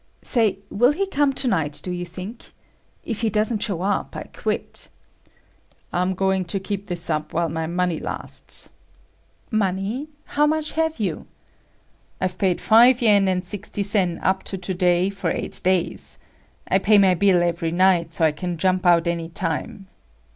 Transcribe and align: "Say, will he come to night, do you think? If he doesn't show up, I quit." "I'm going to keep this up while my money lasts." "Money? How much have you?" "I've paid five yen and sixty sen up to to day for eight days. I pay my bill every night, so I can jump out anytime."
"Say, 0.23 0.57
will 0.71 0.93
he 0.93 1.05
come 1.05 1.31
to 1.33 1.47
night, 1.47 1.79
do 1.83 1.91
you 1.91 2.05
think? 2.07 2.53
If 3.05 3.21
he 3.21 3.29
doesn't 3.29 3.61
show 3.61 3.83
up, 3.83 4.15
I 4.15 4.23
quit." 4.23 4.89
"I'm 5.93 6.15
going 6.15 6.43
to 6.45 6.59
keep 6.59 6.87
this 6.87 7.07
up 7.11 7.33
while 7.35 7.49
my 7.49 7.67
money 7.67 7.99
lasts." 7.99 8.69
"Money? 9.51 10.07
How 10.25 10.47
much 10.47 10.71
have 10.71 10.99
you?" 10.99 11.27
"I've 12.19 12.39
paid 12.39 12.59
five 12.59 12.99
yen 13.03 13.27
and 13.27 13.45
sixty 13.45 13.83
sen 13.83 14.17
up 14.23 14.41
to 14.45 14.57
to 14.57 14.73
day 14.73 15.11
for 15.11 15.29
eight 15.29 15.61
days. 15.63 16.17
I 16.67 16.79
pay 16.79 16.97
my 16.97 17.13
bill 17.13 17.43
every 17.43 17.69
night, 17.71 18.11
so 18.11 18.25
I 18.25 18.31
can 18.31 18.57
jump 18.57 18.87
out 18.87 19.05
anytime." 19.05 19.85